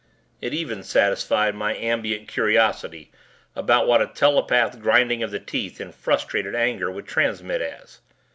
It 0.41 0.51
even 0.55 0.81
satisfied 0.81 1.53
my 1.53 1.75
ambient 1.77 2.27
curiosity 2.27 3.11
about 3.55 3.85
what 3.85 4.01
a 4.01 4.07
telepathed 4.07 4.81
grinding 4.81 5.21
of 5.21 5.29
the 5.29 5.37
teeth 5.39 5.79
in 5.79 5.91
frustrated 5.91 6.55
anger 6.55 6.89
would 6.89 7.05
transmit 7.05 7.61
as. 7.61 7.99